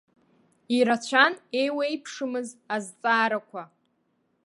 Ирацәан 0.77 1.33
еиуеиԥшымыз 1.59 2.49
азҵаарақәа. 2.75 3.63